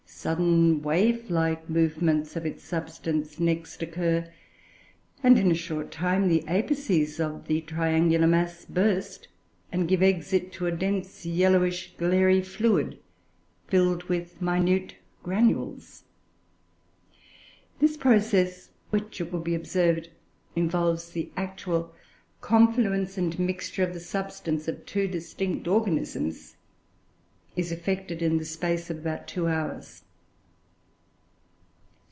[0.21, 4.31] Sudden wave like movements of its substance next occur;
[5.23, 9.27] and, in a short time, the apices of the triangular mass burst,
[9.71, 12.99] and give exit to a dense yellowish, glairy fluid,
[13.67, 14.93] filled with minute
[15.23, 16.03] granules.
[17.79, 20.11] This process, which, it will be observed,
[20.55, 21.95] involves the actual
[22.41, 26.57] confluence and mixture of the substance of two distinct organisms,
[27.55, 30.03] is effected in the space of about two hours.